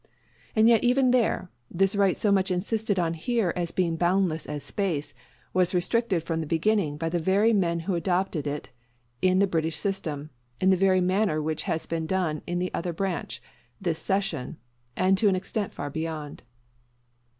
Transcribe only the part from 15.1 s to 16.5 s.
to an extent far beyond.